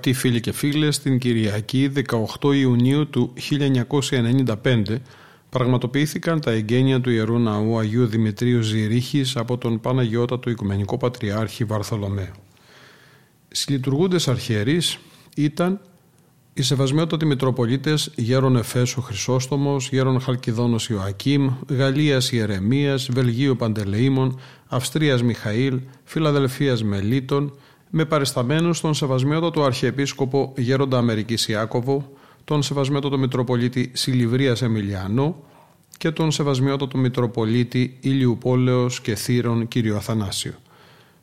[0.00, 1.92] Αγαπητοί φίλοι και φίλες, την Κυριακή
[2.40, 3.32] 18 Ιουνίου του
[4.62, 4.96] 1995
[5.48, 12.32] πραγματοποιήθηκαν τα εγγένεια του Ιερού Ναού Αγίου Δημητρίου Ζηρίχης από τον Παναγιώτατο Οικουμενικό Πατριάρχη Βαρθολομαίο.
[13.48, 14.98] Συλλειτουργούντες αρχιερείς
[15.36, 15.80] ήταν
[16.52, 25.80] οι σεβασμιότατοι Μητροπολίτες Γέρον Εφέσου Χρυσόστομος, Γέρον Χαλκιδόνος Ιωακήμ, Γαλλίας Ιερεμίας, Βελγίου Παντελεήμων, Αυστρίας Μιχαήλ,
[26.04, 27.52] Φιλαδελφίας Μελίτων,
[27.90, 32.12] με παρισταμένους τον σεβασμιότατο Αρχιεπίσκοπο Γέροντα Αμερικής Ιάκωβο,
[32.44, 35.36] τον σεβασμιότατο Μητροπολίτη Σιλιβρίας Εμιλιανό
[35.98, 39.72] και τον σεβασμιότατο Μητροπολίτη Ηλιουπόλεως και Θύρων κ.
[39.96, 40.52] Αθανάσιο.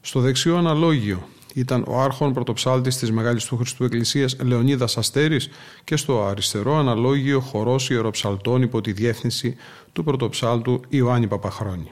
[0.02, 5.50] Στο δεξιό αναλόγιο ήταν ο άρχον πρωτοψάλτης της Μεγάλης του Χριστού Εκκλησίας Λεωνίδας Αστέρης
[5.84, 9.56] και στο αριστερό αναλόγιο χορός ιεροψαλτών υπό τη διεύθυνση
[9.94, 11.92] του πρωτοψάλτου Ιωάννη Παπαχρόνη.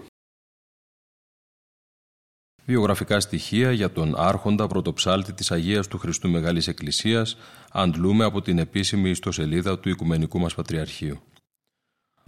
[2.66, 7.38] Βιογραφικά στοιχεία για τον άρχοντα πρωτοψάλτη της Αγίας του Χριστού Μεγάλης Εκκλησίας
[7.72, 11.20] αντλούμε από την επίσημη ιστοσελίδα του Οικουμενικού μας Πατριαρχείου.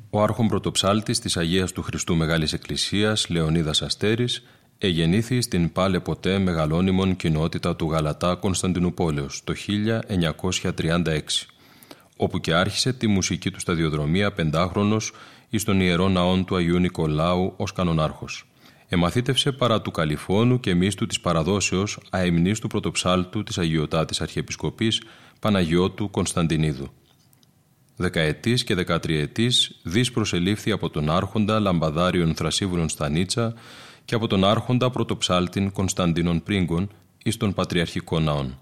[0.09, 4.43] Ο άρχον πρωτοψάλτης της Αγίας του Χριστού Μεγάλης Εκκλησίας Λεωνίδας Αστέρης
[4.77, 9.53] εγεννήθη στην πάλε ποτέ μεγαλώνυμον κοινότητα του Γαλατά Κωνσταντινούπολεως το
[10.61, 11.19] 1936
[12.17, 15.13] όπου και άρχισε τη μουσική του σταδιοδρομία πεντάχρονος
[15.49, 18.45] εις τον Ιερό Ναόν του Αγίου Νικολάου ως κανονάρχος.
[18.89, 25.01] Εμαθήτευσε παρά του καλλιφώνου και μύστου της παραδόσεως αειμνήστου πρωτοψάλτου της Αγιωτάτης Αρχιεπισκοπής
[25.39, 26.89] Παναγιώτου Κωνσταντινίδου.
[27.95, 33.53] Δεκαετής και δεκατριετής δις προσελήφθη από τον άρχοντα Λαμπαδάριον Θρασύβουλον Στανίτσα
[34.05, 36.89] και από τον άρχοντα πρωτοψάλτην Κωνσταντίνων Πρίγκων
[37.23, 38.59] εις των Πατριαρχικών Ναών.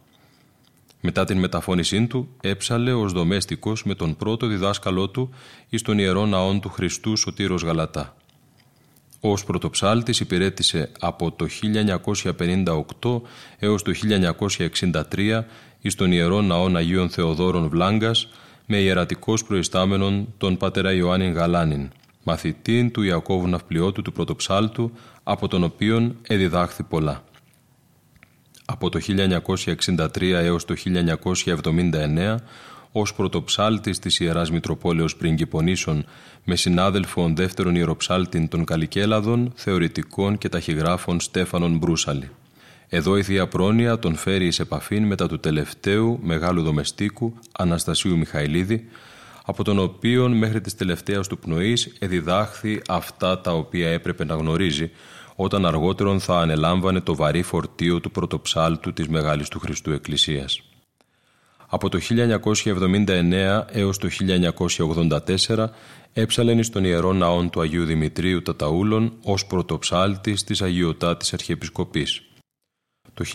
[1.02, 5.30] Μετά την μεταφώνησή του έψαλε ως δομέστικος με τον πρώτο διδάσκαλό του
[5.70, 8.15] εις των Ιερών Ναών του Χριστού Σωτήρος Γαλατά.
[9.20, 11.48] Ως πρωτοψάλτης υπηρέτησε από το
[13.02, 13.22] 1958
[13.60, 13.92] έως το
[15.12, 15.44] 1963
[15.82, 18.28] εις των Ιερών Ναών Αγίων Θεοδόρων Βλάγκας
[18.66, 21.90] με ιερατικός προϊστάμενον τον πατέρα Ιωάννη Γαλάνιν,
[22.24, 24.92] μαθητήν του Ιακώβου Ναυπλιώτου του Πρωτοψάλτου,
[25.24, 27.24] από τον οποίον εδιδάχθη πολλά.
[28.66, 29.00] Από το
[29.86, 32.36] 1963 έως το 1979
[32.98, 36.06] ως πρωτοψάλτης της Ιεράς Μητροπόλεως Πριγκυπονήσων
[36.44, 42.30] με συνάδελφον δεύτερον ιεροψάλτην των Καλικέλαδων, θεωρητικών και ταχυγράφων Στέφανον Μπρούσαλη.
[42.88, 48.88] Εδώ η Θεία Πρόνοια τον φέρει εις επαφήν μετά του τελευταίου μεγάλου δομεστίκου Αναστασίου Μιχαηλίδη,
[49.46, 54.92] από τον οποίον μέχρι της τελευταίας του πνοής εδιδάχθη αυτά τα οποία έπρεπε να γνωρίζει,
[55.36, 60.62] όταν αργότερον θα ανελάμβανε το βαρύ φορτίο του πρωτοψάλτου της Μεγάλης του Χριστού Εκκλησίας.
[61.76, 64.10] Από το 1979 έως το
[65.48, 65.66] 1984
[66.14, 72.22] έψαλεν στον Ιερό Ναόν του Αγίου Δημητρίου Ταταούλων ως πρωτοψάλτης της Αγιωτάτης Αρχιεπισκοπής.
[73.14, 73.26] Το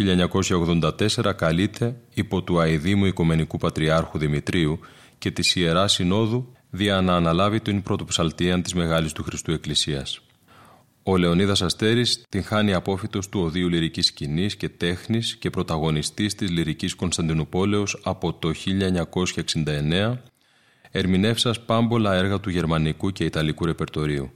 [1.19, 4.79] 1984 καλείται υπό του Αιδήμου Οικουμενικού Πατριάρχου Δημητρίου
[5.19, 10.21] και της Ιεράς Συνόδου δια να αναλάβει την πρωτοψαλτία της Μεγάλης του Χριστού Εκκλησίας.
[11.03, 16.51] Ο Λεωνίδας Αστέρης την χάνει απόφυτος του οδείου λυρικής σκηνής και τέχνης και πρωταγωνιστής της
[16.51, 20.23] λυρικής Κωνσταντινούπολεως από το 1969,
[20.91, 24.31] ερμηνεύσας πάμπολα έργα του γερμανικού και ιταλικού ρεπερτορίου.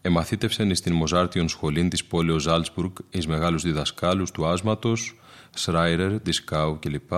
[0.00, 5.20] Εμαθήτευσεν στην Μοζάρτιον σχολήν της πόλεως Ζάλτσμπουργκ εις μεγάλους διδασκάλους του άσματος,
[5.54, 7.12] Σράιρερ, Δισκάου κλπ.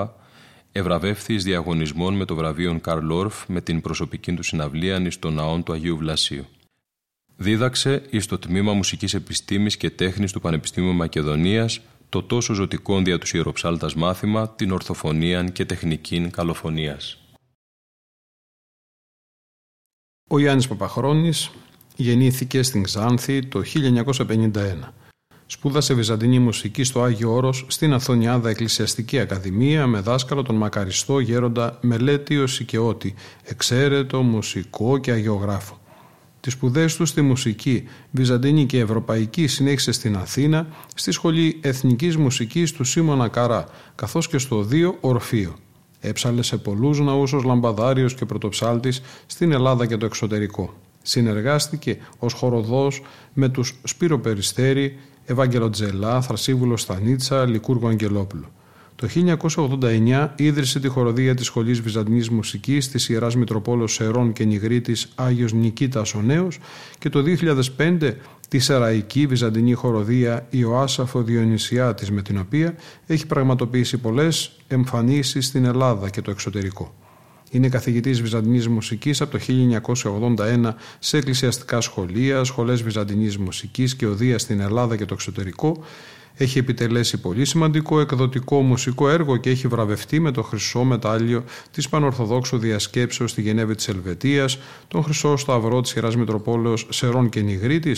[0.72, 5.34] Ευραβεύθη εις διαγωνισμών με το βραβείο Καρλ Όρφ με την προσωπική του συναυλία εις τον
[5.34, 6.46] ναόν του Αγίου Βλασίου.
[7.36, 13.18] Δίδαξε εις το Τμήμα Μουσικής Επιστήμης και Τέχνης του Πανεπιστήμιου Μακεδονίας το τόσο ζωτικό δια
[13.18, 17.18] τους ιεροψάλτας μάθημα, την ορθοφωνία και τεχνική καλοφωνίας.
[20.30, 21.50] Ο Γιάννης Παπαχρόνης
[21.96, 24.92] γεννήθηκε στην Ξάνθη το 1951.
[25.46, 31.78] Σπούδασε Βυζαντινή μουσική στο Άγιο Όρος στην Αθωνιάδα Εκκλησιαστική Ακαδημία με δάσκαλο τον μακαριστό γέροντα
[31.82, 35.82] Μελέτιος Σικαιώτη, εξαίρετο μουσικό και αγιογράφο.
[36.44, 42.72] Τις σπουδές τους στη μουσική, βυζαντινή και ευρωπαϊκή συνέχισε στην Αθήνα, στη Σχολή Εθνικής Μουσικής
[42.72, 45.54] του Σίμωνα Καρά, καθώς και στο Δίο Ορφείο.
[46.00, 50.74] Έψαλε σε πολλούς ναούς ως λαμπαδάριος και πρωτοψάλτης στην Ελλάδα και το εξωτερικό.
[51.02, 53.02] Συνεργάστηκε ως χοροδός
[53.32, 58.52] με τους Σπύρο Περιστέρη, Ευάγγελο Τζελά, Θρασίβουλο Στανίτσα, Λικούργο Αγγελόπουλο.
[58.96, 59.08] Το
[59.80, 65.52] 1989 ίδρυσε τη χοροδία της Σχολής Βυζαντινής Μουσικής της Ιεράς Μητροπόλος Σερών και Νιγρίτης Άγιος
[65.52, 66.58] Νικήτας ο Νέος
[66.98, 67.22] και το
[67.76, 68.14] 2005
[68.48, 72.74] τη Σεραϊκή Βυζαντινή Χοροδία Ιωάσαφο Διονυσιάτης με την οποία
[73.06, 76.94] έχει πραγματοποιήσει πολλές εμφανίσεις στην Ελλάδα και το εξωτερικό.
[77.50, 79.44] Είναι καθηγητής Βυζαντινής Μουσικής από το
[80.36, 85.84] 1981 σε εκκλησιαστικά σχολεία, σχολές Βυζαντινής Μουσικής και οδεία στην Ελλάδα και το εξωτερικό.
[86.36, 91.88] Έχει επιτελέσει πολύ σημαντικό εκδοτικό μουσικό έργο και έχει βραβευτεί με το χρυσό μετάλλιο της
[91.88, 94.58] Πανορθοδόξου Διασκέψεως στη Γενέβη της Ελβετίας,
[94.88, 97.96] τον Χρυσό Σταυρό της Ιεράς Μητροπόλεως Σερών και Νιγρήτη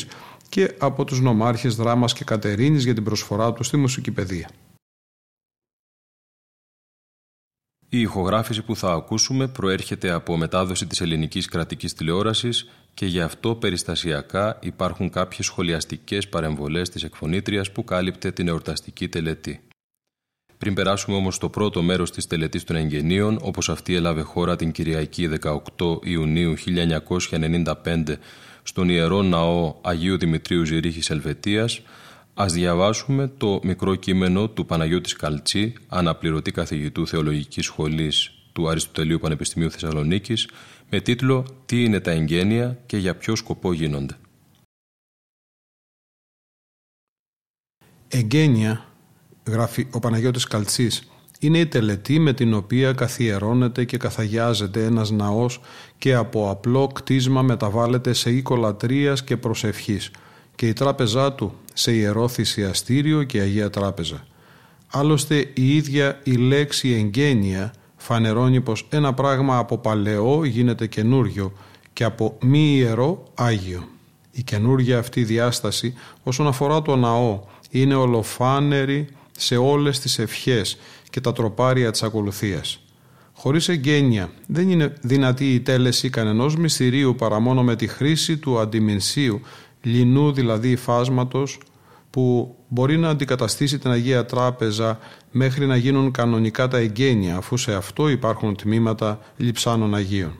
[0.48, 4.48] και από τους νομάρχες Δράμας και Κατερίνης για την προσφορά του στη μουσική παιδεία.
[7.96, 13.54] Η ηχογράφηση που θα ακούσουμε προέρχεται από μετάδοση της ελληνικής κρατικής τηλεόρασης και γι' αυτό
[13.54, 19.60] περιστασιακά υπάρχουν κάποιες σχολιαστικές παρεμβολές της εκφωνήτριας που κάλυπτε την εορταστική τελετή.
[20.58, 24.72] Πριν περάσουμε όμως στο πρώτο μέρος της τελετής των εγγενείων, όπως αυτή έλαβε χώρα την
[24.72, 28.18] Κυριακή 18 Ιουνίου 1995
[28.62, 31.80] στον Ιερό Ναό Αγίου Δημητρίου Ζηρίχης Ελβετίας,
[32.38, 39.70] Ας διαβάσουμε το μικρό κείμενο του Παναγιώτης Καλτσή, αναπληρωτή καθηγητού Θεολογικής Σχολής του Αριστοτελείου Πανεπιστημίου
[39.70, 40.48] Θεσσαλονίκης,
[40.90, 44.16] με τίτλο «Τι είναι τα εγγένεια και για ποιο σκοπό γίνονται».
[48.08, 48.84] Εγγένεια,
[49.46, 51.10] γράφει ο Παναγιώτης Καλτσής,
[51.40, 55.60] είναι η τελετή με την οποία καθιερώνεται και καθαγιάζεται ένας ναός
[55.98, 60.10] και από απλό κτίσμα μεταβάλλεται σε οίκο λατρείας και προσευχής
[60.56, 64.26] και η τράπεζά του σε ιερό θυσιαστήριο και Αγία Τράπεζα.
[64.90, 71.52] Άλλωστε η ίδια η λέξη εγγένεια φανερώνει πως ένα πράγμα από παλαιό γίνεται καινούριο
[71.92, 73.88] και από μη ιερό Άγιο.
[74.30, 80.78] Η καινούργια αυτή διάσταση όσον αφορά το ναό είναι ολοφάνερη σε όλες τις ευχές
[81.10, 82.80] και τα τροπάρια της ακολουθίας.
[83.32, 88.58] Χωρίς εγγένεια δεν είναι δυνατή η τέλεση κανενός μυστηρίου παρά μόνο με τη χρήση του
[88.58, 89.40] αντιμηνσίου
[89.86, 91.58] λινού δηλαδή φάσματος
[92.10, 94.98] που μπορεί να αντικαταστήσει την Αγία Τράπεζα
[95.30, 100.38] μέχρι να γίνουν κανονικά τα εγγένεια αφού σε αυτό υπάρχουν τμήματα λειψάνων Αγίων.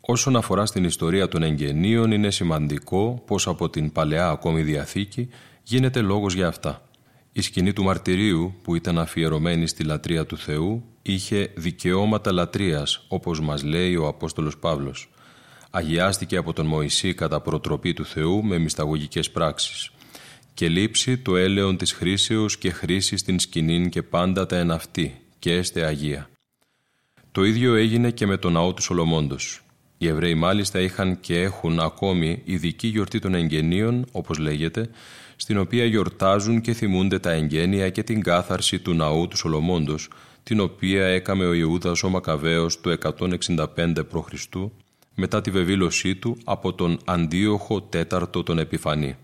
[0.00, 5.28] Όσον αφορά στην ιστορία των εγγενείων είναι σημαντικό πως από την Παλαιά ακόμη Διαθήκη
[5.62, 6.85] γίνεται λόγος για αυτά.
[7.38, 13.40] Η σκηνή του μαρτυρίου που ήταν αφιερωμένη στη λατρεία του Θεού είχε δικαιώματα λατρείας όπως
[13.40, 15.10] μας λέει ο Απόστολος Παύλος.
[15.70, 19.90] Αγιάστηκε από τον Μωυσή κατά προτροπή του Θεού με μυσταγωγικές πράξεις
[20.54, 25.52] και λείψει το έλεον της χρήσεως και χρήση στην σκηνήν και πάντα τα εναυτή και
[25.52, 26.30] έστε Αγία.
[27.32, 29.60] Το ίδιο έγινε και με τον ναό του Σολομόντος.
[29.98, 34.90] Οι Εβραίοι μάλιστα είχαν και έχουν ακόμη ειδική γιορτή των εγγενείων, όπως λέγεται,
[35.36, 40.08] στην οποία γιορτάζουν και θυμούνται τα εγγένεια και την κάθαρση του ναού του Σολομόντος,
[40.42, 43.66] την οποία έκαμε ο Ιούδας ο Μακαβαίος το 165
[44.08, 44.56] π.Χ.
[45.14, 49.16] μετά τη βεβήλωσή του από τον Αντίοχο τέταρτο τον Επιφανή.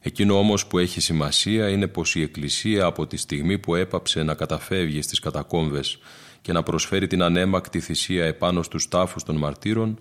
[0.00, 4.34] Εκείνο όμως που έχει σημασία είναι πως η Εκκλησία από τη στιγμή που έπαψε να
[4.34, 5.98] καταφεύγει στις κατακόμβες
[6.40, 9.98] και να προσφέρει την ανέμακτη θυσία επάνω στους τάφους των μαρτύρων,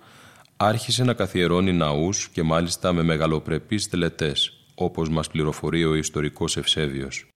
[0.58, 7.28] άρχισε να καθιερώνει ναούς και μάλιστα με μεγαλοπρεπείς τελετές, όπως μας πληροφορεί ο ιστορικός Ευσέβιος.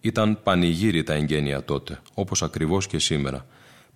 [0.00, 3.46] Ήταν πανηγύρι τα εγγένεια τότε, όπως ακριβώς και σήμερα.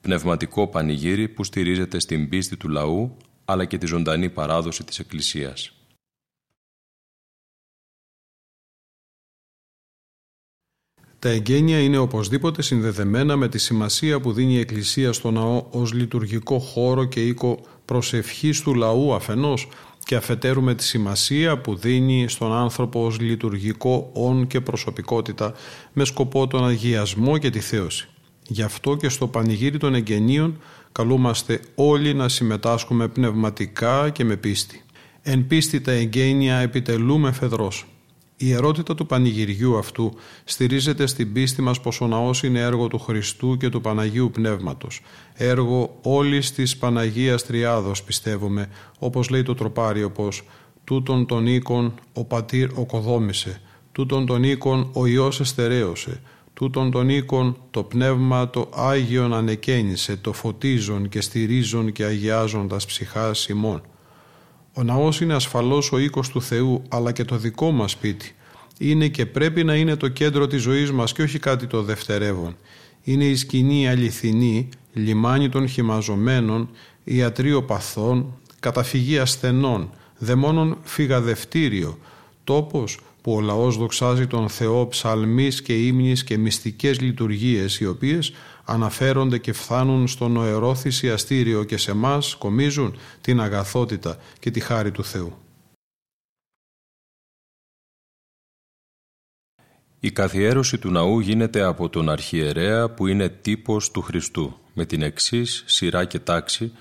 [0.01, 5.75] Πνευματικό πανηγύρι που στηρίζεται στην πίστη του λαού, αλλά και τη ζωντανή παράδοση της Εκκλησίας.
[11.19, 15.93] Τα εγγένεια είναι οπωσδήποτε συνδεδεμένα με τη σημασία που δίνει η Εκκλησία στο ναό ως
[15.93, 19.69] λειτουργικό χώρο και οίκο προσευχής του λαού αφενός
[20.05, 25.53] και αφετέρου με τη σημασία που δίνει στον άνθρωπο ως λειτουργικό όν και προσωπικότητα
[25.93, 28.09] με σκοπό τον αγιασμό και τη θέωση.
[28.47, 30.61] Γι' αυτό και στο πανηγύρι των εγγενείων
[30.93, 34.83] καλούμαστε όλοι να συμμετάσχουμε πνευματικά και με πίστη.
[35.23, 37.87] Εν πίστη τα εγγένεια επιτελούμε φεδρός.
[38.43, 42.99] Η ιερότητα του πανηγυριού αυτού στηρίζεται στην πίστη μας πως ο ναός είναι έργο του
[42.99, 45.01] Χριστού και του Παναγίου Πνεύματος,
[45.35, 48.69] έργο όλης της Παναγίας Τριάδος πιστεύουμε,
[48.99, 50.43] όπως λέει το τροπάριο πως
[50.85, 53.61] «Τούτον τον οίκον ο πατήρ οκοδόμησε,
[53.93, 56.21] τούτον τον οίκον ο Υιός εστερέωσε,
[56.55, 63.49] τούτον τον οίκον το Πνεύμα το Άγιον ανεκαίνισε, το φωτίζον και στηρίζον και αγιάζοντας ψυχάς
[63.49, 63.83] ημών».
[64.81, 68.35] Ο ναός είναι ασφαλώς ο οίκος του Θεού, αλλά και το δικό μας σπίτι.
[68.79, 72.57] είναι και πρέπει να είναι το κέντρο της ζωής μας και όχι κάτι το δευτερεύον.
[73.03, 76.71] Είναι η σκηνή αληθινή, λιμάνι των χυμαζομένων,
[77.05, 81.99] ιατρείο παθών, καταφυγή ασθενών, δαιμόνων φυγαδευτήριο,
[82.45, 88.33] τόπος που ο λαός δοξάζει τον Θεό ψαλμής και ύμνης και μυστικές λειτουργίες οι οποίες
[88.71, 94.91] αναφέρονται και φθάνουν στο νοερό θυσιαστήριο και σε μας κομίζουν την αγαθότητα και τη χάρη
[94.91, 95.39] του Θεού.
[100.01, 105.03] Η καθιέρωση του ναού γίνεται από τον αρχιερέα που είναι τύπος του Χριστού, με την
[105.03, 106.73] εξής σειρά και τάξη,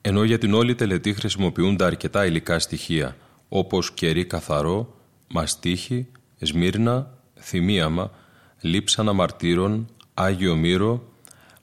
[0.00, 3.16] ενώ για την όλη τελετή χρησιμοποιούνται αρκετά υλικά στοιχεία,
[3.48, 4.96] όπως κερί καθαρό,
[5.28, 6.06] μαστίχη,
[6.40, 8.10] σμύρνα, θυμίαμα,
[8.60, 11.11] λείψανα μαρτύρων, άγιο μύρο,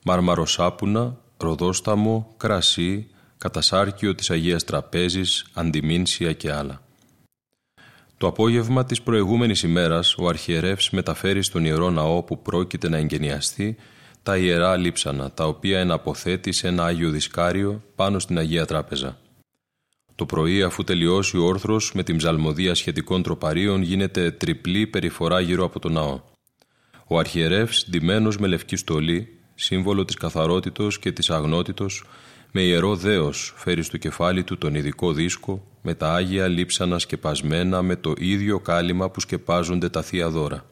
[0.04, 6.82] μαρμαροσάπουνα, ροδόσταμο, κρασί, κατασάρκιο της Αγίας Τραπέζης, αντιμήνσια και άλλα.
[8.18, 13.76] Το απόγευμα της προηγούμενης ημέρας ο αρχιερεύς μεταφέρει στον Ιερό Ναό που πρόκειται να εγκαινιαστεί
[14.24, 19.18] τα ιερά λείψανα, τα οποία εναποθέτει σε ένα Άγιο Δισκάριο πάνω στην Αγία Τράπεζα.
[20.16, 25.66] Το πρωί, αφού τελειώσει ο όρθρος με την ψαλμοδία σχετικών τροπαρίων, γίνεται τριπλή περιφορά γύρω
[25.66, 26.20] από τον ναό.
[27.08, 32.04] Ο αρχιερεύς, ντυμένος με λευκή στολή, σύμβολο της καθαρότητος και της αγνότητος,
[32.52, 37.82] με ιερό δέος φέρει στο κεφάλι του τον ειδικό δίσκο, με τα Άγια λείψανα σκεπασμένα
[37.82, 40.66] με το ίδιο κάλυμα που σκεπάζονται τα Θεία Δώρα.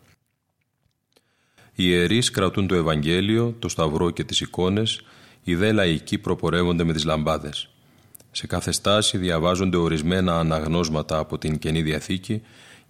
[1.74, 5.01] Οι ιερείς κρατούν το Ευαγγέλιο, το Σταυρό και τις εικόνες,
[5.44, 7.70] οι δε λαϊκοί προπορεύονται με τις λαμπάδες.
[8.32, 12.41] Σε κάθε στάση διαβάζονται ορισμένα αναγνώσματα από την Καινή Διαθήκη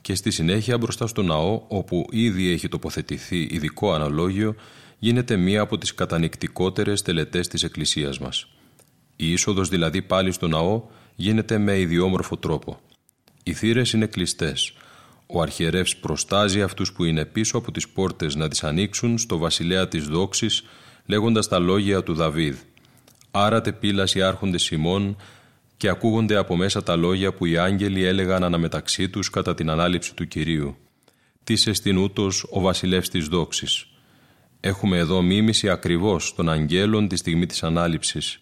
[0.02, 4.56] και στη συνέχεια μπροστά στο ναό, όπου ήδη έχει τοποθετηθεί ειδικό αναλόγιο,
[5.00, 8.48] γίνεται μία από τις κατανικτικότερες τελετές της Εκκλησίας μας.
[9.16, 10.84] Η είσοδος δηλαδή πάλι στο ναό
[11.16, 12.80] γίνεται με ιδιόμορφο τρόπο.
[13.44, 14.74] Οι θύρες είναι κλειστές.
[15.28, 19.88] Ο αρχιερεύς προστάζει αυτούς που είναι πίσω από τις πόρτες να τις ανοίξουν στο βασιλέα
[19.88, 20.64] της δόξης
[21.06, 22.58] λέγοντας τα λόγια του Δαβίδ.
[23.32, 25.16] Άρατε πύλας οι άρχοντες Σιμών
[25.78, 30.16] και ακούγονται από μέσα τα λόγια που οι άγγελοι έλεγαν αναμεταξύ τους κατά την ανάληψη
[30.16, 30.76] του Κυρίου.
[31.44, 33.86] Τι σε στην ούτως ο βασιλεύς της δόξης.
[34.68, 38.40] Έχουμε εδώ μίμηση ακριβώς των αγγέλων τη στιγμή της ανάληψης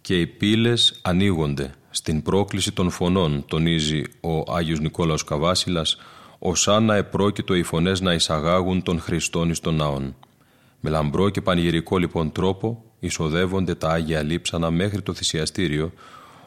[0.00, 1.70] και οι πύλες ανοίγονται.
[1.90, 5.96] Στην πρόκληση των φωνών, τονίζει ο Άγιος Νικόλαος Καβάσιλας,
[6.38, 10.16] ως να επρόκειτο οι φωνές να εισαγάγουν τον Χριστόν εις των ναών.
[10.80, 15.92] Με λαμπρό και πανηγυρικό λοιπόν τρόπο εισοδεύονται τα Άγια Λείψανα μέχρι το θυσιαστήριο,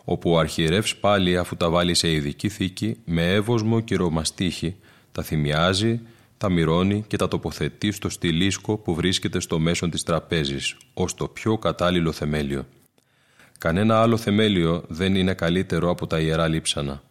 [0.04, 4.76] όπου ο αρχιερεύς πάλι αφού τα βάλει σε ειδική θήκη, με εύωσμο και ρομαστίχη,
[5.12, 6.02] τα θυμιάζει,
[6.38, 11.28] τα μυρώνει και τα τοποθετεί στο στυλίσκο που βρίσκεται στο μέσο της τραπέζης, ως το
[11.28, 12.66] πιο κατάλληλο θεμέλιο.
[13.58, 17.04] Κανένα άλλο θεμέλιο δεν είναι καλύτερο από τα ιερά λείψανα.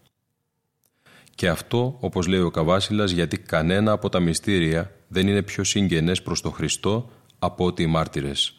[1.35, 6.23] Και αυτό, όπως λέει ο Καβάσιλας, γιατί κανένα από τα μυστήρια δεν είναι πιο συγγενές
[6.23, 8.57] προς τον Χριστό από ότι οι μάρτυρες.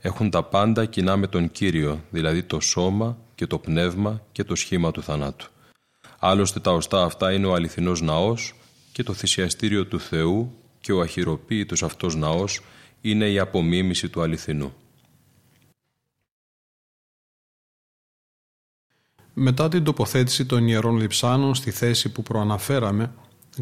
[0.00, 4.54] Έχουν τα πάντα κοινά με τον Κύριο, δηλαδή το σώμα και το πνεύμα και το
[4.54, 5.50] σχήμα του θανάτου.
[6.18, 8.54] Άλλωστε τα οστά αυτά είναι ο αληθινός ναός
[8.94, 12.60] και το θυσιαστήριο του Θεού και ο αχυροποίητος αυτός ναός
[13.00, 14.74] είναι η απομίμηση του αληθινού.
[19.34, 23.12] Μετά την τοποθέτηση των ιερών λειψάνων στη θέση που προαναφέραμε,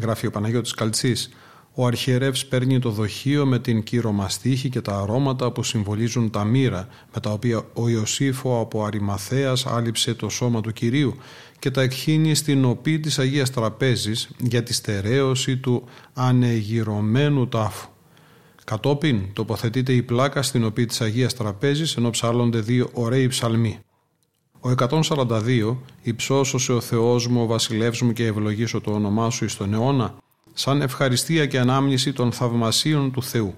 [0.01, 1.29] γράφει ο Παναγιώτης Καλτσής,
[1.75, 6.87] ο αρχιερεύς παίρνει το δοχείο με την κυρομαστίχη και τα αρώματα που συμβολίζουν τα μοίρα
[7.13, 11.15] με τα οποία ο Ιωσήφο από Αριμαθέας άλυψε το σώμα του Κυρίου
[11.59, 17.87] και τα εκχύνει στην οπή της Αγίας Τραπέζης για τη στερέωση του ανεγυρωμένου τάφου.
[18.63, 23.79] Κατόπιν τοποθετείται η πλάκα στην οπή της Αγίας Τραπέζης ενώ ψάλλονται δύο ωραίοι ψαλμοί.
[24.59, 29.57] Ο 142 «Υψώσωσε ο Θεός μου, ο βασιλεύς μου και ευλογήσω το όνομά σου εις
[29.57, 30.22] τον αιώνα»
[30.53, 33.55] σαν ευχαριστία και ανάμνηση των θαυμασίων του Θεού.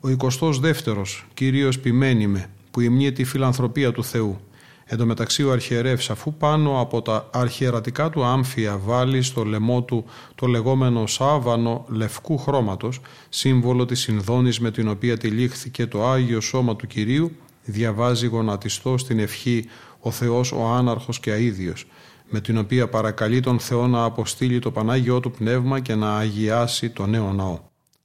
[0.00, 4.40] Ο 22ος «Κυρίως ποιμένη με» που υμνεί τη φιλανθρωπία του Θεού.
[4.84, 9.82] Εν τω μεταξύ ο αρχιερεύς αφού πάνω από τα αρχιερατικά του άμφια βάλει στο λαιμό
[9.82, 16.40] του το λεγόμενο σάβανο λευκού χρώματος, σύμβολο της συνδόνης με την οποία τυλίχθηκε το Άγιο
[16.40, 17.32] Σώμα του Κυρίου,
[17.64, 19.68] διαβάζει γονατιστό στην ευχή
[20.00, 21.86] ο Θεός ο άναρχος και αίδιος,
[22.30, 26.90] με την οποία παρακαλεί τον Θεό να αποστείλει το Πανάγιό του Πνεύμα και να αγιάσει
[26.90, 27.58] το νέο ναό.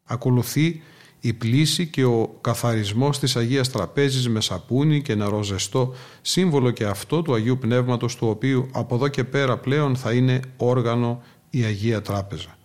[0.03, 0.81] Ακολουθεί
[1.19, 6.85] η πλήση και ο καθαρισμός της Αγίας Τραπέζης με σαπούνι και νερό ζεστό, σύμβολο και
[6.85, 11.63] αυτό του Αγίου Πνεύματος του οποίου από εδώ και πέρα πλέον θα είναι όργανο η
[11.63, 12.57] Αγία Τράπεζα.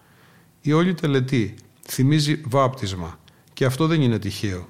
[0.61, 1.55] Η όλη τελετή
[1.89, 3.19] θυμίζει βάπτισμα
[3.53, 4.69] και αυτό δεν είναι τυχαίο.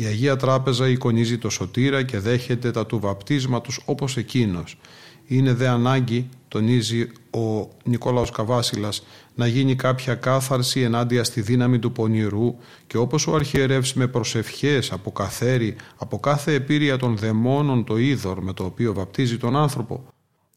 [0.00, 4.78] Η Αγία Τράπεζα εικονίζει το σωτήρα και δέχεται τα του βαπτίσματος όπως εκείνος.
[5.26, 11.92] Είναι δε ανάγκη, τονίζει ο Νικόλαος Καβάσιλας, να γίνει κάποια κάθαρση ενάντια στη δύναμη του
[11.92, 12.54] πονηρού
[12.86, 18.52] και όπως ο αρχιερεύς με προσευχές αποκαθαίρει από κάθε επίρρεια των δαιμόνων το είδωρ με
[18.52, 20.04] το οποίο βαπτίζει τον άνθρωπο,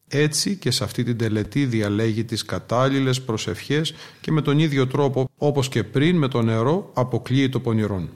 [0.07, 5.29] έτσι και σε αυτή την τελετή διαλέγει τις κατάλληλες προσευχές και με τον ίδιο τρόπο
[5.37, 8.09] όπως και πριν με το νερό αποκλείει το πονηρόν.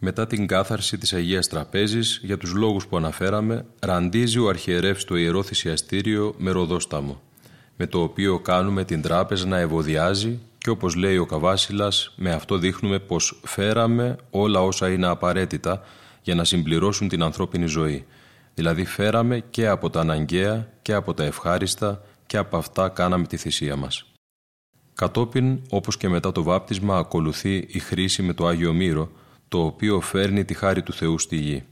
[0.00, 5.16] Μετά την κάθαρση της Αγίας Τραπέζης, για τους λόγους που αναφέραμε, ραντίζει ο αρχιερεύς το
[5.16, 7.20] Ιερό Θυσιαστήριο με ροδόσταμο,
[7.76, 12.58] με το οποίο κάνουμε την τράπεζα να ευωδιάζει και όπως λέει ο Καβάσιλας, με αυτό
[12.58, 15.82] δείχνουμε πως φέραμε όλα όσα είναι απαραίτητα
[16.22, 18.06] για να συμπληρώσουν την ανθρώπινη ζωή.
[18.54, 23.36] Δηλαδή φέραμε και από τα αναγκαία και από τα ευχάριστα και από αυτά κάναμε τη
[23.36, 24.04] θυσία μας.
[24.94, 29.10] Κατόπιν, όπως και μετά το βάπτισμα, ακολουθεί η χρήση με το Άγιο Μύρο,
[29.48, 31.64] το οποίο φέρνει τη χάρη του Θεού στη γη.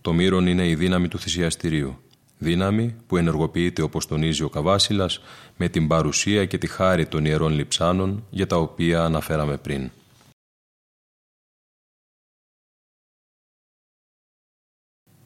[0.00, 1.98] Το μύρον είναι η δύναμη του θυσιαστηρίου.
[2.38, 5.20] Δύναμη που ενεργοποιείται όπως τονίζει ο Καβάσιλας
[5.56, 9.90] με την παρουσία και τη χάρη των ιερών λειψάνων για τα οποία αναφέραμε πριν.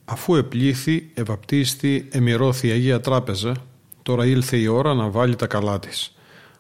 [0.05, 3.55] Αφού επλήθη, ευαπτίστη, εμυρώθη η Αγία Τράπεζα,
[4.03, 6.15] τώρα ήλθε η ώρα να βάλει τα καλά της.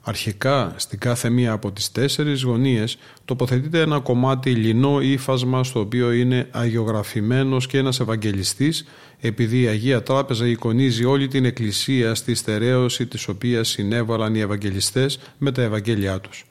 [0.06, 6.12] Αρχικά, στην κάθε μία από τις τέσσερις γωνίες τοποθετείται ένα κομμάτι λινό ύφασμα στο οποίο
[6.12, 8.84] είναι αγιογραφημένος και ένας Ευαγγελιστής
[9.20, 15.18] επειδή η Αγία Τράπεζα εικονίζει όλη την Εκκλησία στη στερέωση της οποίας συνέβαλαν οι Ευαγγελιστές
[15.38, 16.44] με τα Ευαγγέλια τους.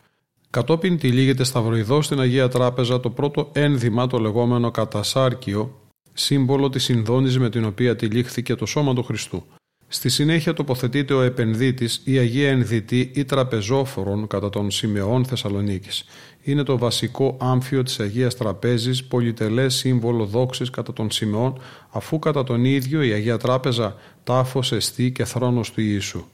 [0.49, 5.79] Κατόπιν τυλίγεται σταυροειδό στην Αγία Τράπεζα το πρώτο ένδυμα το λεγόμενο κατασάρκιο
[6.13, 9.45] σύμβολο της συνδόνης με την οποία τυλίχθηκε το σώμα του Χριστού.
[9.93, 16.05] Στη συνέχεια τοποθετείται ο επενδύτης ή Αγία Ενδυτή ή Τραπεζόφορον κατά τον Σιμεών Θεσσαλονίκης.
[16.43, 22.43] Είναι το βασικό άμφιο της Αγίας Τραπέζης, πολυτελές σύμβολο δόξης κατά τον Σιμεών, αφού κατά
[22.43, 26.25] τον ίδιο η Αγία Τράπεζα τάφος εστί και θρόνος του Ιησού.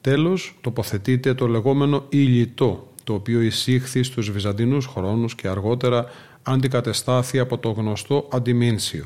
[0.00, 6.06] Τέλος, τοποθετείται το λεγόμενο ηλιτό, το οποίο εισήχθη στους Βυζαντινούς χρόνους και αργότερα
[6.42, 9.04] αντικατεστάθη από το γνωστό αντιμήνσιο.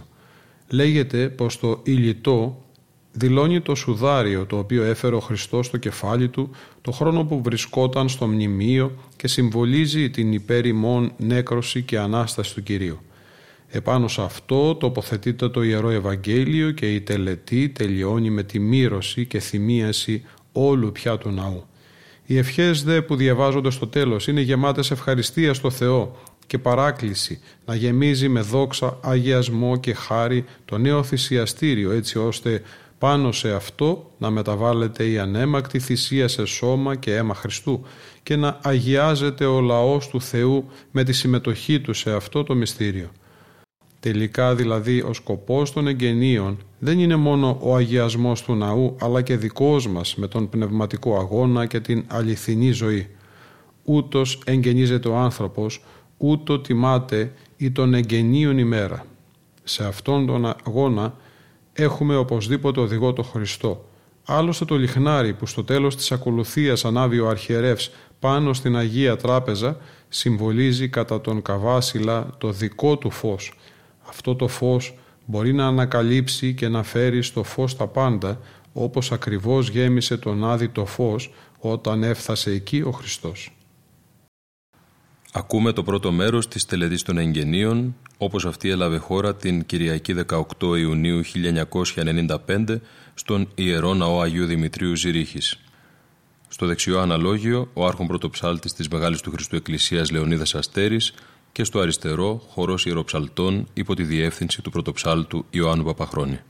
[0.68, 2.60] Λέγεται πως το ηλιτό
[3.16, 6.50] δηλώνει το σουδάριο το οποίο έφερε ο Χριστός στο κεφάλι του
[6.82, 13.00] το χρόνο που βρισκόταν στο μνημείο και συμβολίζει την υπέρημον νέκρωση και Ανάσταση του Κυρίου.
[13.68, 19.38] Επάνω σε αυτό τοποθετείται το Ιερό Ευαγγέλιο και η τελετή τελειώνει με τη μύρωση και
[19.38, 21.64] θυμίαση όλου πια του ναού.
[22.26, 27.74] Οι ευχές δε που διαβάζονται στο τέλος είναι γεμάτες ευχαριστία στο Θεό και παράκληση να
[27.74, 32.62] γεμίζει με δόξα, αγιασμό και χάρη το νέο θυσιαστήριο έτσι ώστε
[32.98, 37.82] πάνω σε αυτό να μεταβάλλεται η ανέμακτη θυσία σε σώμα και αίμα Χριστού
[38.22, 43.10] και να αγιάζεται ο λαός του Θεού με τη συμμετοχή του σε αυτό το μυστήριο.
[44.00, 49.36] Τελικά δηλαδή ο σκοπός των εγγενείων δεν είναι μόνο ο αγιασμός του ναού αλλά και
[49.36, 53.08] δικός μας με τον πνευματικό αγώνα και την αληθινή ζωή.
[53.84, 55.84] Ούτως εγγενίζεται ο άνθρωπος
[56.16, 59.06] ούτω τιμάται ή των εγγενείων ημέρα.
[59.64, 61.14] Σε αυτόν τον αγώνα
[61.76, 63.84] έχουμε οπωσδήποτε οδηγό το Χριστό.
[64.24, 69.76] Άλλωστε το λιχνάρι που στο τέλος της ακολουθίας ανάβει ο αρχιερεύς πάνω στην Αγία Τράπεζα
[70.08, 73.52] συμβολίζει κατά τον Καβάσιλα το δικό του φως.
[74.08, 78.40] Αυτό το φως μπορεί να ανακαλύψει και να φέρει στο φως τα πάντα
[78.72, 83.55] όπως ακριβώς γέμισε τον Άδη το φως όταν έφτασε εκεί ο Χριστός.
[85.36, 90.14] Ακούμε το πρώτο μέρος της τελετής των εγγενείων, όπως αυτή έλαβε χώρα την Κυριακή
[90.60, 92.80] 18 Ιουνίου 1995
[93.14, 95.58] στον Ιερό Ναό Αγίου Δημητρίου Ζηρίχης.
[96.48, 101.12] Στο δεξιό αναλόγιο, ο άρχον πρωτοψάλτης της Μεγάλης του Χριστού Εκκλησίας Λεωνίδας Αστέρης
[101.52, 106.40] και στο αριστερό, χορός ιεροψαλτών υπό τη διεύθυνση του πρωτοψάλτου Ιωάννου Παπαχρόνη.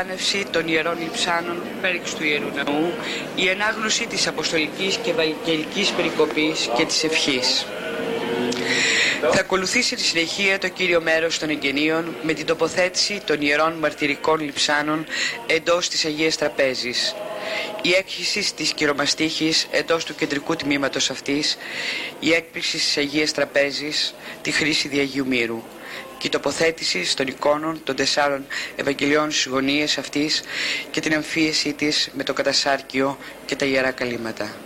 [0.00, 2.92] Εκτάνευση των ιερών λειψάνων πέριξ του Ιερού Ναού,
[3.34, 7.66] η ενάγνωση της Αποστολικής και Ευαγγελικής Περικοπής και της Ευχής.
[9.32, 14.40] Θα ακολουθήσει τη συνεχεία το κύριο μέρος των εγγενείων με την τοποθέτηση των ιερών μαρτυρικών
[14.40, 15.06] λειψάνων
[15.46, 17.14] εντός της Αγίας Τραπέζης.
[17.82, 21.58] Η έκχυση της κυρομαστίχης εντός του κεντρικού τμήματος αυτής,
[22.20, 25.62] η έκπληξη της Αγίας Τραπέζης, τη χρήση Διαγίου Μύρου
[26.20, 30.42] και η τοποθέτηση των εικόνων των τεσσάρων Ευαγγελιών στις γωνίες αυτής
[30.90, 34.56] και την αμφίεση της με το κατασάρκιο και τα ιερά καλύματα.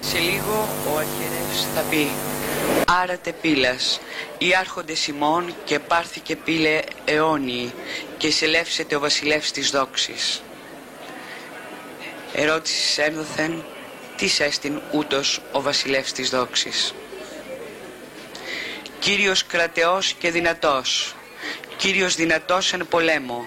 [0.00, 2.10] Σε λίγο ο αρχιερεύς θα πει
[2.86, 4.00] «Άρατε πύλας,
[4.38, 7.72] ή άρχοντες Σιμών και πάρθηκε πύλε αιώνιοι
[8.16, 10.42] και εισελεύσεται ο βασιλεύς της δόξης».
[12.34, 13.64] Ερώτησης ένδοθεν,
[14.16, 16.94] τι έστειν ούτως ο βασιλεύς της δόξης.
[19.02, 21.14] Κύριος κρατεός και δυνατός,
[21.76, 23.46] Κύριος δυνατός εν πολέμο,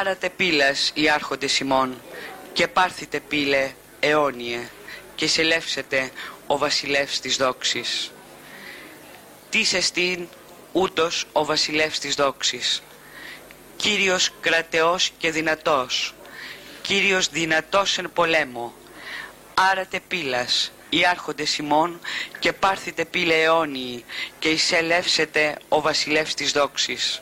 [0.00, 2.02] άρατε πύλας οι άρχοντες ημών
[2.52, 4.68] και πάρθητε πύλε αιώνιε
[5.14, 6.10] και σελεύσετε
[6.46, 8.10] ο βασιλεύς της δόξης.
[9.50, 10.28] Τις εστίν
[10.72, 12.82] ούτως ο βασιλεύς της δόξης.
[13.76, 16.14] Κύριος κρατεός και δυνατός,
[16.82, 18.74] Κύριος δυνατός εν πολέμο,
[19.54, 22.00] άρατε πύλας, οι άρχοντες ημών
[22.38, 24.04] και πάρθητε πύλε αιώνιοι
[24.38, 27.20] και εισελεύσετε ο βασιλεύς της δόξης.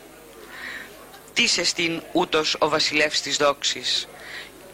[1.33, 4.09] Τι εστίν ούτως ο βασιλεύς της δόξης,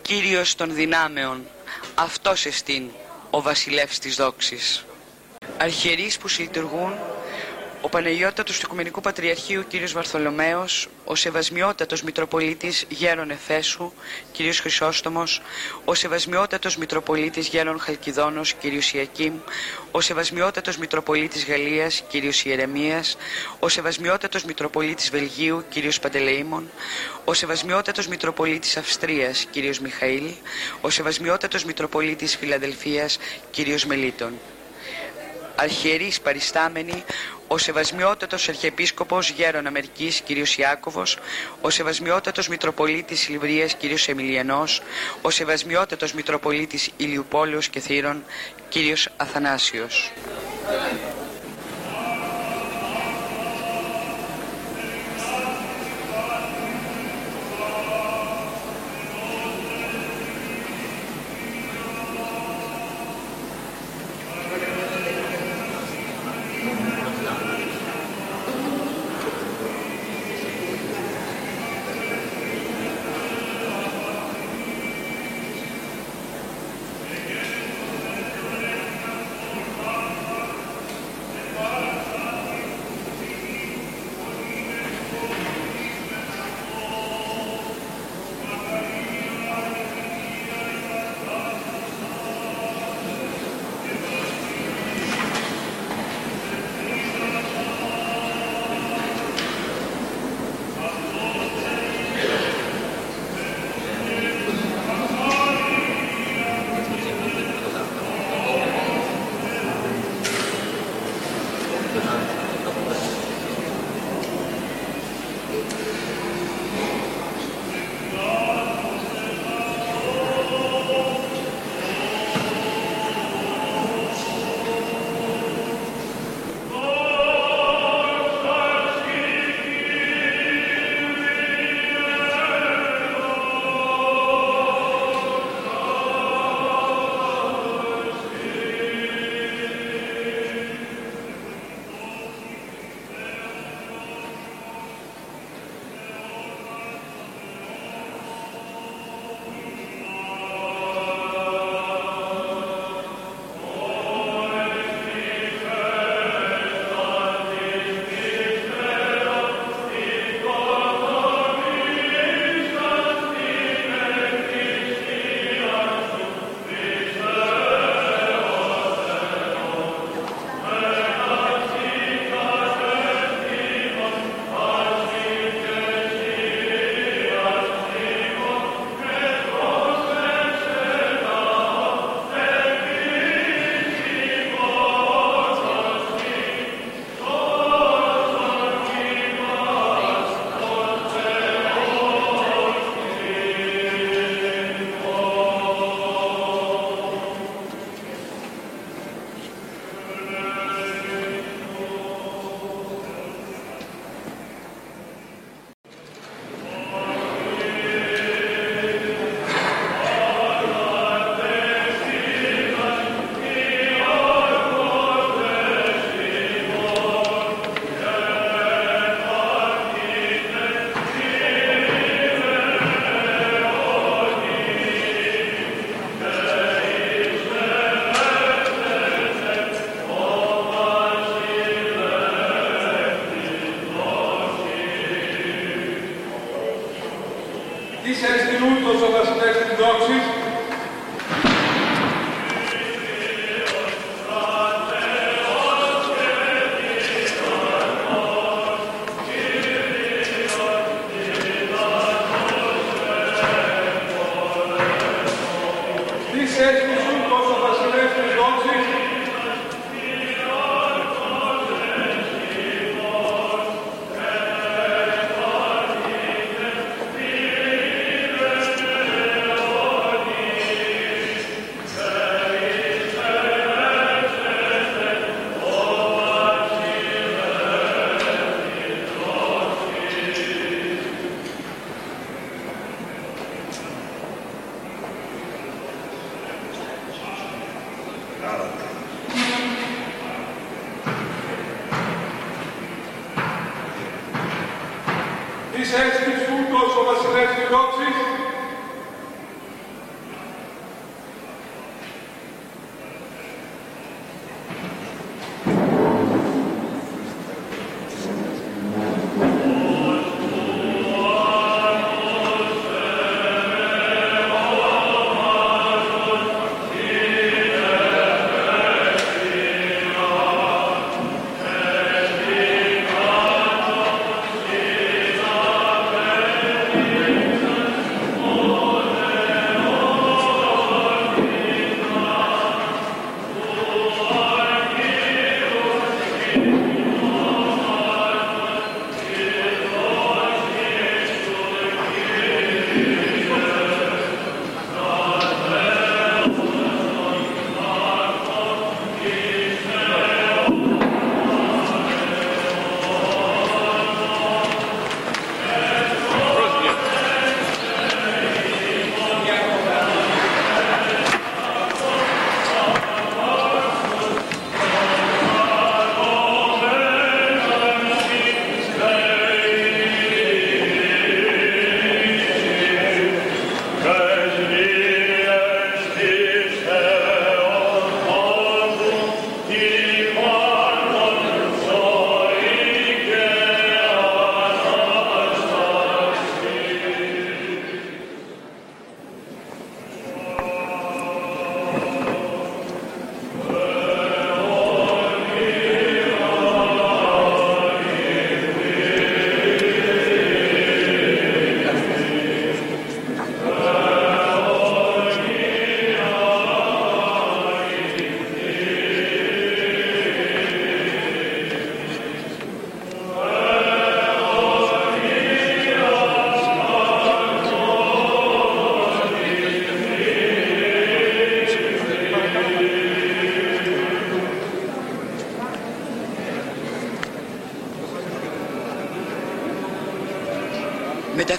[0.02, 1.46] Κύριος των δυνάμεων,
[1.94, 2.90] αυτός εστίν
[3.30, 4.84] ο βασιλεύς της δόξης.
[5.56, 6.98] Αρχιερείς που συλλειτουργούν
[7.82, 9.90] ο Παναγιώτατος του Οικουμενικού Πατριαρχείου κ.
[9.92, 13.92] Βαρθολομαίος, ο Σεβασμιότατος Μητροπολίτης Γέρον Εφέσου
[14.32, 14.54] κ.
[14.54, 15.42] Χρυσόστομος,
[15.84, 18.64] ο Σεβασμιότατος Μητροπολίτης Γέρον Χαλκιδόνος κ.
[18.94, 19.34] Ιακήμ,
[19.90, 22.44] ο Σεβασμιότατος Μητροπολίτης Γαλλίας κ.
[22.44, 23.16] Ιερεμίας,
[23.58, 26.00] ο Σεβασμιότατος Μητροπολίτης Βελγίου κ.
[26.00, 26.70] Παντελεήμων,
[27.24, 29.76] ο Σεβασμιότατος Μητροπολίτης Αυστρίας κ.
[29.80, 30.30] Μιχαήλ,
[30.80, 33.18] ο Σεβασμιότατος Μητροπολίτης Φιλαδελφίας
[33.50, 33.84] κ.
[33.86, 34.32] Μελίτων
[35.60, 37.04] αρχιερείς παριστάμενοι,
[37.48, 40.58] ο Σεβασμιότατος Αρχιεπίσκοπος Γέρον Αμερικής κ.
[40.58, 41.18] Ιάκωβος,
[41.60, 44.08] ο Σεβασμιότατος Μητροπολίτης Λιβρίας κ.
[44.08, 44.82] Εμιλιανός,
[45.22, 48.24] ο Σεβασμιότατος Μητροπολίτης Ηλιουπόλεως και Θήρων
[48.70, 48.74] κ.
[49.16, 50.12] Αθανάσιος.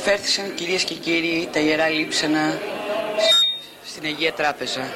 [0.03, 2.59] Μεταφέρθησαν κυρίες και κύριοι τα Ιερά Λείψανα
[3.85, 4.93] στην Αγία Τράπεζα.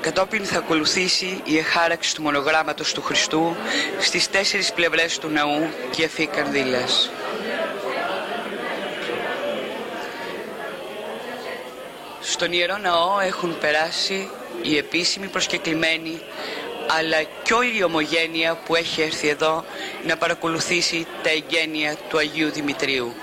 [0.00, 3.56] Κατόπιν θα ακολουθήσει η εχάραξης του μονογράμματος του Χριστού
[3.98, 7.10] στις τέσσερις πλευρές του ναού και αφή καρδίλας.
[12.20, 14.30] Στον Ιερό Ναό έχουν περάσει
[14.62, 16.20] οι επίσημοι προσκεκλημένοι
[16.98, 19.64] αλλά και όλη η ομογένεια που έχει έρθει εδώ
[20.06, 23.14] να παρακολουθήσει τα εγγένεια του Αγίου Δημητρίου.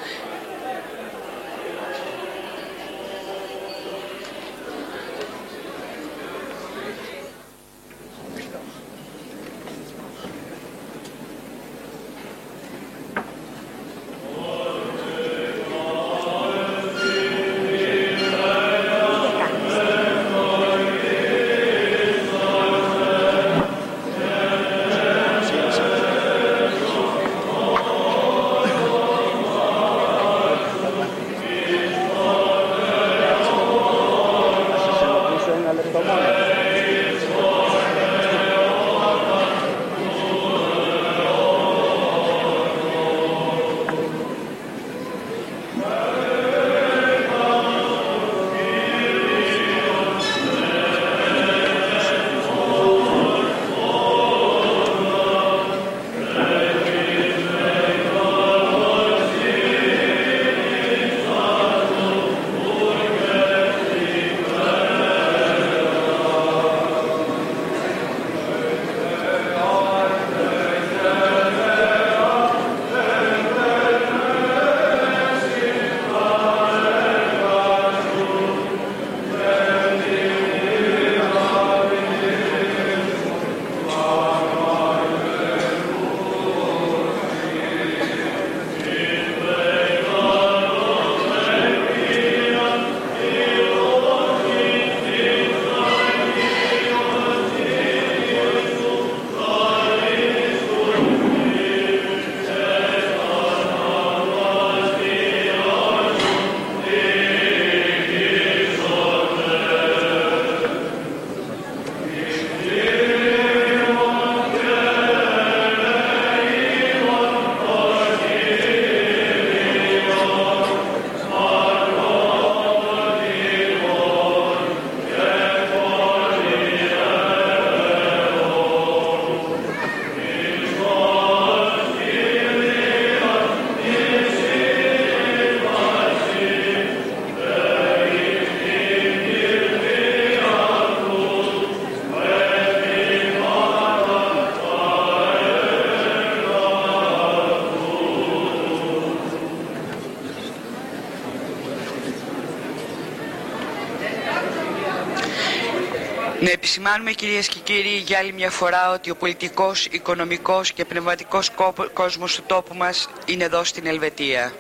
[156.60, 161.52] Επισημάνουμε κυρίες και κύριοι για άλλη μια φορά ότι ο πολιτικός, οικονομικός και πνευματικός
[161.94, 164.54] κόσμος του τόπου μας είναι εδώ στην Ελβετία.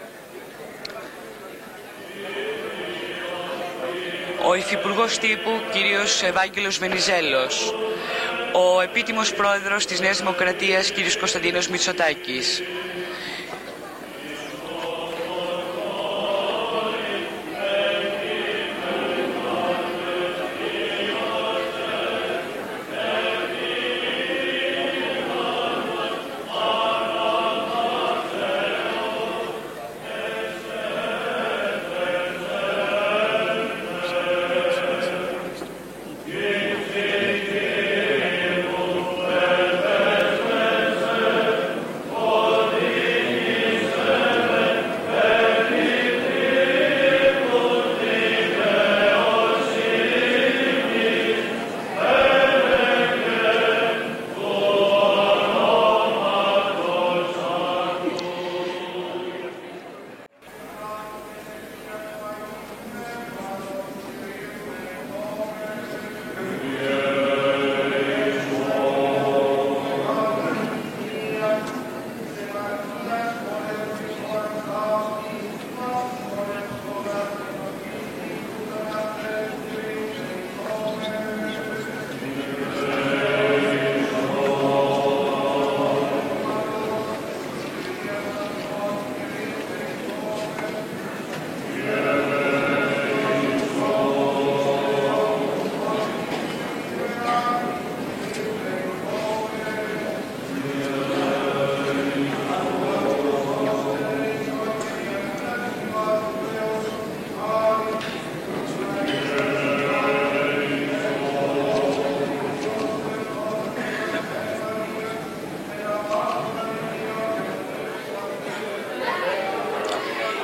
[4.46, 7.74] Ο Υφυπουργός Τύπου κύριος Ευάγγελος Βενιζέλος,
[8.54, 12.62] ο επίτιμος πρόεδρος της Νέας Δημοκρατίας κύριος Κωνσταντίνος Μητσοτάκης,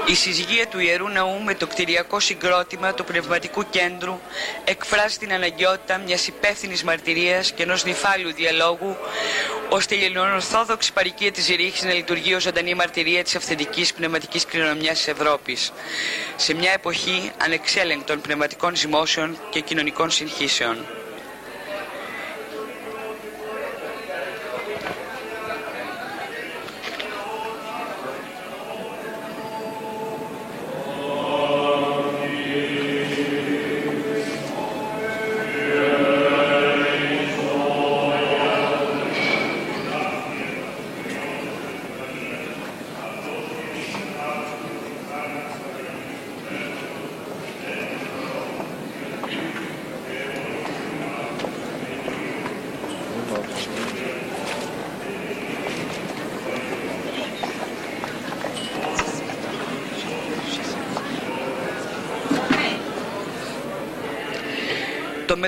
[0.07, 4.19] Η συζυγία του Ιερού Ναού με το κτηριακό συγκρότημα του Πνευματικού Κέντρου
[4.63, 8.97] εκφράζει την αναγκαιότητα μιας υπεύθυνης μαρτυρίας και ενός νυφάλιου διαλόγου
[9.69, 14.97] ώστε η ελληνοορθόδοξη παροικία της Ζηρίχης να λειτουργεί ως ζωντανή μαρτυρία της αυθεντικής πνευματικής κληρονομιάς
[14.97, 15.71] της Ευρώπης
[16.35, 20.85] σε μια εποχή ανεξέλεγκτων πνευματικών ζυμώσεων και κοινωνικών συγχύσεων.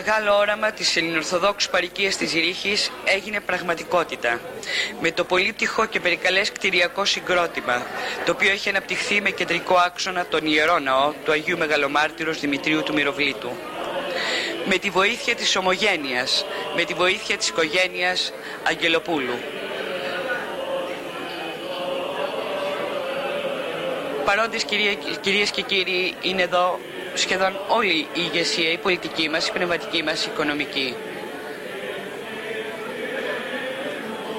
[0.04, 4.40] Μεγάλο όραμα της ελληνορθοδόξου παροικίας της Ζηρίχης έγινε πραγματικότητα.
[5.02, 7.86] Με το πολύπτυχο και περικαλές κτηριακό συγκρότημα,
[8.26, 12.94] το οποίο έχει αναπτυχθεί με κεντρικό άξονα τον Ιερό Ναό του Αγίου Μεγαλομάρτυρος Δημητρίου του
[12.94, 13.52] Μυροβλήτου.
[14.66, 16.46] Με τη βοήθεια της ομογένειας,
[16.76, 18.34] με τη βοήθεια της οικογένειας
[18.64, 19.38] Αγγελοπούλου.
[24.26, 24.64] Παρόντες
[25.22, 26.80] κυρίες και κύριοι είναι εδώ
[27.18, 30.96] σχεδόν όλη η ηγεσία, η πολιτική μας, η πνευματική μας, η οικονομική.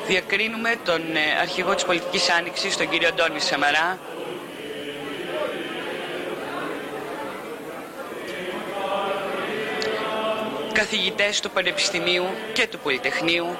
[0.07, 3.99] Διακρίνουμε τον ε, αρχηγό της πολιτικής άνοιξης, τον κύριο Αντώνη Σαμαρά,
[10.73, 13.57] καθηγητές του Πανεπιστημίου και του Πολυτεχνείου,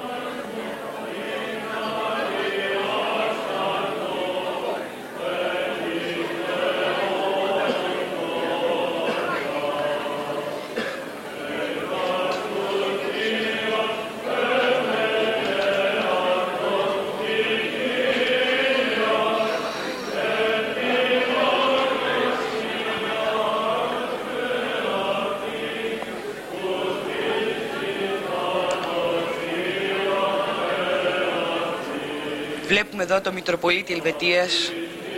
[32.99, 34.71] Βλέπουμε εδώ το Μητροπολίτη Ελβετίας,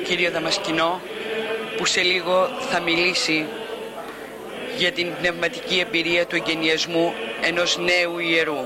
[0.04, 1.02] κύριο Δαμασκηνό,
[1.78, 3.46] που σε λίγο θα μιλήσει
[4.78, 8.66] για την πνευματική εμπειρία του εγγενιασμού ενός νέου ιερού.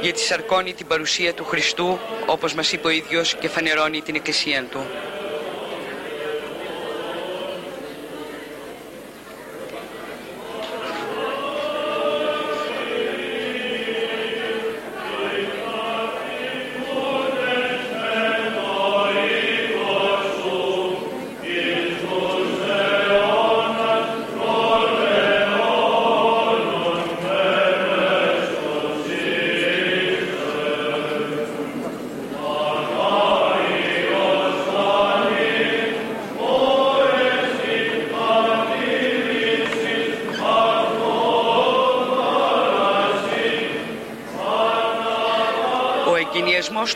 [0.00, 4.64] Γιατί σαρκώνει την παρουσία του Χριστού, όπως μας είπε ο ίδιος, και φανερώνει την εκκλησία
[4.70, 4.86] του.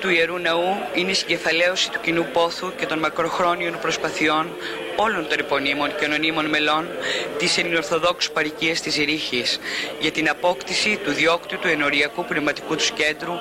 [0.02, 4.52] Του Ιερού Ναού είναι η συγκεφαλαίωση του κοινού πόθου και των μακροχρόνιων προσπαθειών
[4.96, 6.88] όλων των υπονείμων και ανωνύμων μελών
[7.38, 9.58] της Ελληνοορθοδόξου Παρικίας της Ζηρίχης
[10.00, 13.32] για την απόκτηση του διόκτου του ενοριακού πνευματικού τους κέντρου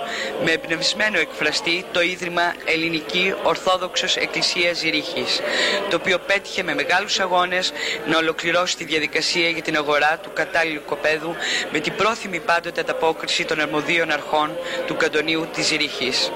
[0.45, 5.41] με εμπνευσμένο εκφραστή το Ίδρυμα Ελληνική Ορθόδοξος Εκκλησίας Ζηρίχης
[5.89, 7.71] το οποίο πέτυχε με μεγάλους αγώνες
[8.05, 11.35] να ολοκληρώσει τη διαδικασία για την αγορά του κατάλληλου κοπέδου
[11.71, 14.49] με την πρόθυμη πάντοτε ανταπόκριση των αρμοδίων αρχών
[14.87, 16.31] του καντονίου της Ζηρίχης.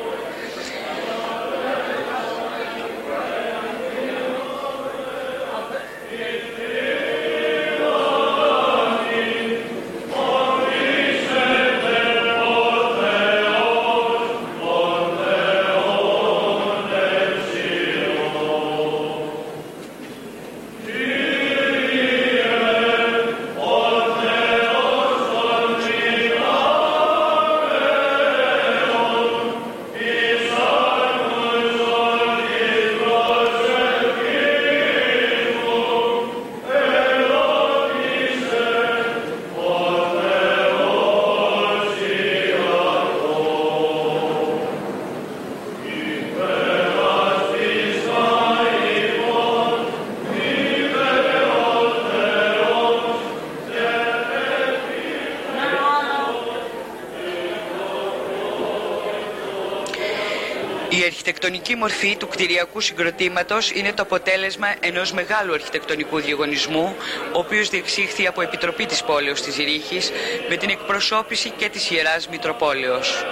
[61.65, 66.95] Αρχιτεκτονική μορφή του κτηριακού συγκροτήματος είναι το αποτέλεσμα ενός μεγάλου αρχιτεκτονικού διαγωνισμού,
[67.33, 70.11] ο οποίος διεξήχθη από Επιτροπή της Πόλεως της Ζηρίχης
[70.49, 73.25] με την εκπροσώπηση και της Ιεράς Μητροπόλεως.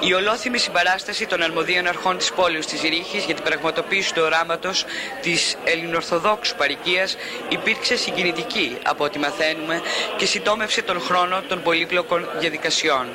[0.00, 4.84] Η ολόθυμη συμπαράσταση των αρμοδίων αρχών της πόλης της Ζηρίχης για την πραγματοποίηση του οράματος
[5.22, 7.16] της ελληνορθοδόξου παρικίας
[7.48, 9.82] υπήρξε συγκινητική από ό,τι μαθαίνουμε
[10.16, 13.06] και συντόμευσε τον χρόνο των πολύπλοκων διαδικασιών.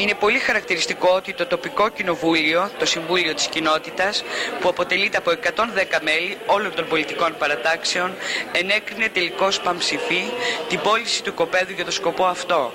[0.00, 4.24] Είναι πολύ χαρακτηριστικό ότι το τοπικό κοινοβούλιο, το Συμβούλιο της Κοινότητας,
[4.60, 8.14] που αποτελείται από 110 μέλη όλων των πολιτικών παρατάξεων,
[8.52, 10.22] ενέκρινε τελικώς παμψηφί
[10.68, 12.72] την πώληση του κοπέδου για το σκοπό αυτό,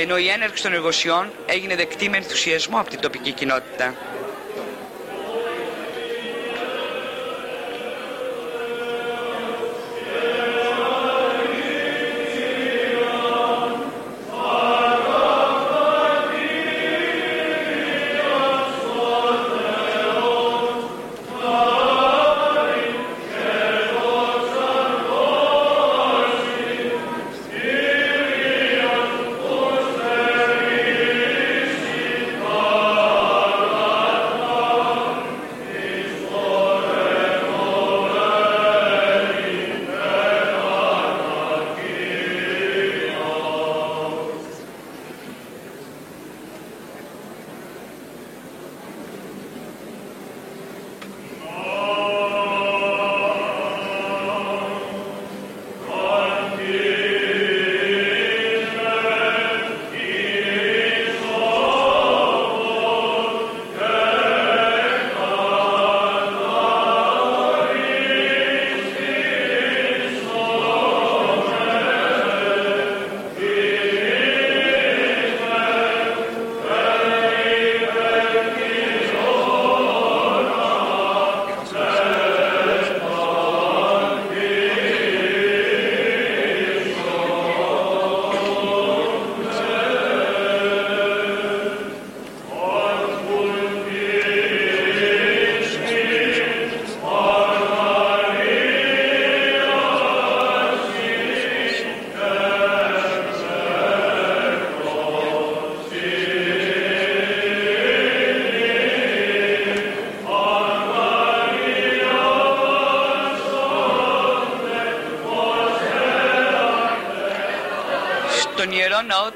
[0.00, 3.94] ενώ η έναρξη των εργοσιών έγινε δεκτή με ενθουσιασμό από την τοπική κοινότητα.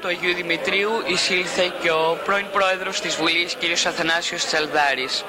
[0.01, 3.87] Του Αγίου Δημητρίου εισήλθε και ο πρώην πρόεδρος της Βουλής κ.
[3.87, 5.23] Αθανάσιος Τσαλδάρης.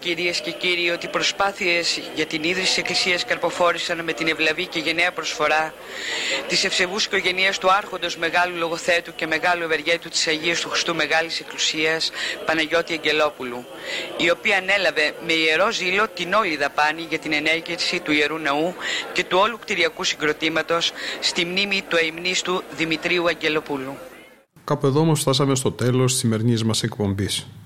[0.00, 4.66] Κυρίες και κύριοι ότι οι προσπάθειες για την ίδρυση της Εκκλησίας καρποφόρησαν με την ευλαβή
[4.66, 5.74] και γενναία προσφορά
[6.48, 11.40] της ευσεβούς οικογένειας του άρχοντος μεγάλου λογοθέτου και μεγάλου ευεργέτου της Αγίας του Χριστού Μεγάλης
[11.40, 12.10] Εκκλησίας
[12.46, 13.64] Παναγιώτη Αγγελόπουλου
[14.16, 18.74] η οποία ανέλαβε με ιερό ζήλο την όλη δαπάνη για την ενέργεια του Ιερού Ναού
[19.12, 23.96] και του όλου κτηριακού συγκροτήματος στη μνήμη του αιμνίστου Δημητρίου Αγγελοπούλου.
[24.64, 27.46] Κάπου εδώ όμως φτάσαμε στο τέλος της σημερινής μας εκπομπής.